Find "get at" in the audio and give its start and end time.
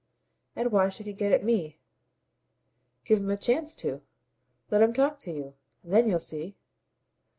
1.13-1.43